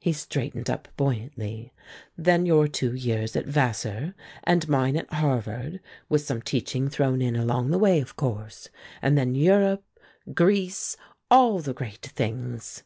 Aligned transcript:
He 0.00 0.12
straightened 0.12 0.68
up 0.68 0.88
buoyantly. 0.96 1.72
"Then 2.18 2.44
your 2.44 2.66
two 2.66 2.92
years 2.92 3.36
at 3.36 3.46
Vassar 3.46 4.16
and 4.42 4.68
mine 4.68 4.96
at 4.96 5.08
Harvard, 5.12 5.78
with 6.08 6.22
some 6.22 6.42
teaching 6.42 6.88
thrown 6.88 7.22
in 7.22 7.36
along 7.36 7.70
the 7.70 7.78
way, 7.78 8.00
of 8.00 8.16
course. 8.16 8.68
And 9.00 9.16
then 9.16 9.36
Europe 9.36 9.84
Greece 10.34 10.96
all 11.30 11.60
the 11.60 11.72
great 11.72 12.02
things!" 12.04 12.82